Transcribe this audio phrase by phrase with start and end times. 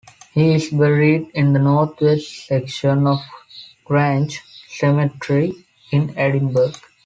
[0.31, 3.19] He is buried in the north-west section of
[3.85, 5.53] Grange Cemetery
[5.91, 6.71] in Edinburgh.